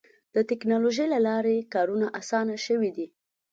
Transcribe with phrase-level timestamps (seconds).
[0.35, 3.07] د ټکنالوجۍ له لارې کارونه اسانه شوي دي.